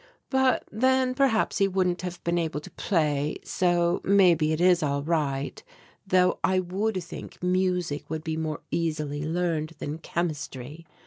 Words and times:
But 0.31 0.63
then 0.71 1.13
perhaps 1.13 1.59
he 1.59 1.67
wouldn't 1.67 2.01
have 2.01 2.23
been 2.23 2.39
able 2.39 2.59
to 2.61 2.71
play, 2.71 3.37
so 3.43 4.01
maybe 4.03 4.51
it 4.51 4.59
is 4.59 4.81
all 4.81 5.03
right, 5.03 5.61
though 6.07 6.39
I 6.43 6.59
would 6.59 7.03
think 7.03 7.43
music 7.43 8.09
would 8.09 8.23
be 8.23 8.35
more 8.35 8.61
easily 8.71 9.23
learned 9.23 9.73
than 9.77 9.99
chemistry. 9.99 10.87